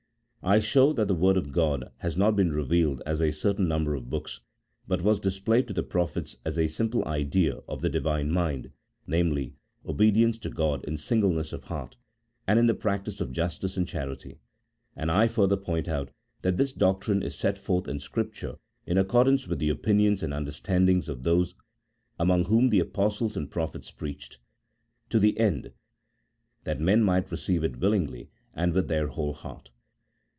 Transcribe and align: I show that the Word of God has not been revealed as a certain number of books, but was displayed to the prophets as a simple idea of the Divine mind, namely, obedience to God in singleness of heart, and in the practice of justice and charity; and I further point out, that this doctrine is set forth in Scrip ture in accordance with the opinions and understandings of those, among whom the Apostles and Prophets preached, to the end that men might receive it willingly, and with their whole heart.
I 0.43 0.57
show 0.59 0.91
that 0.93 1.07
the 1.07 1.13
Word 1.13 1.37
of 1.37 1.51
God 1.51 1.91
has 1.97 2.17
not 2.17 2.35
been 2.35 2.51
revealed 2.51 3.03
as 3.05 3.21
a 3.21 3.29
certain 3.31 3.67
number 3.67 3.93
of 3.93 4.09
books, 4.09 4.41
but 4.87 5.03
was 5.03 5.19
displayed 5.19 5.67
to 5.67 5.73
the 5.75 5.83
prophets 5.83 6.35
as 6.43 6.57
a 6.57 6.65
simple 6.67 7.05
idea 7.07 7.57
of 7.67 7.81
the 7.81 7.89
Divine 7.89 8.31
mind, 8.31 8.71
namely, 9.05 9.53
obedience 9.85 10.39
to 10.39 10.49
God 10.49 10.83
in 10.85 10.97
singleness 10.97 11.53
of 11.53 11.65
heart, 11.65 11.95
and 12.47 12.57
in 12.57 12.65
the 12.65 12.73
practice 12.73 13.21
of 13.21 13.31
justice 13.31 13.77
and 13.77 13.87
charity; 13.87 14.39
and 14.95 15.11
I 15.11 15.27
further 15.27 15.55
point 15.57 15.87
out, 15.87 16.09
that 16.41 16.57
this 16.57 16.73
doctrine 16.73 17.21
is 17.21 17.35
set 17.37 17.59
forth 17.59 17.87
in 17.87 17.99
Scrip 17.99 18.33
ture 18.33 18.57
in 18.87 18.97
accordance 18.97 19.47
with 19.47 19.59
the 19.59 19.69
opinions 19.69 20.23
and 20.23 20.33
understandings 20.33 21.07
of 21.07 21.21
those, 21.21 21.53
among 22.17 22.45
whom 22.45 22.69
the 22.69 22.79
Apostles 22.79 23.37
and 23.37 23.51
Prophets 23.51 23.91
preached, 23.91 24.39
to 25.11 25.19
the 25.19 25.37
end 25.37 25.71
that 26.63 26.79
men 26.81 27.03
might 27.03 27.29
receive 27.29 27.63
it 27.63 27.77
willingly, 27.77 28.31
and 28.55 28.73
with 28.73 28.87
their 28.87 29.05
whole 29.05 29.33
heart. 29.33 29.69